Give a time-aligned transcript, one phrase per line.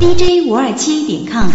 [0.00, 1.46] dj 五二七点 com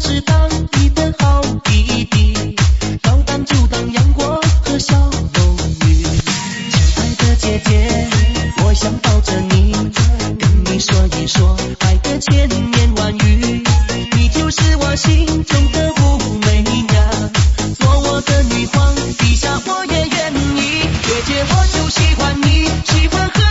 [0.00, 2.54] 知当你的好弟弟
[3.02, 8.08] 要当就当阳光和小龙女亲爱的姐姐
[8.64, 13.64] 我想抱着你跟你说一说爱的千言万语
[14.16, 17.30] 你就是我心中的武媚娘
[17.78, 23.47] 做我的女皇陛下我也愿意姐姐我就喜欢你喜欢和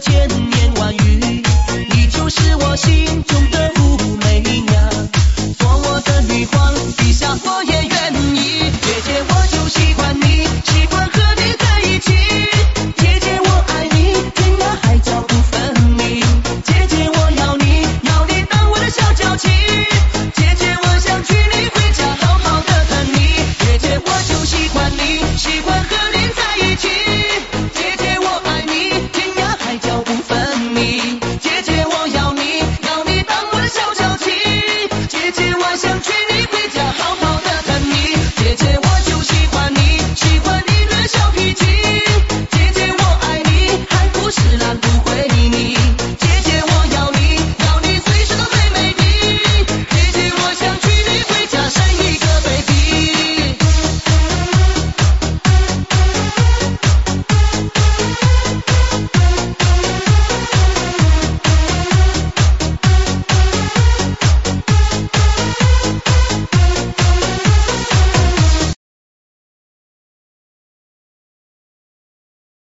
[0.00, 1.42] 千言万语
[1.90, 3.73] 你就是我心中的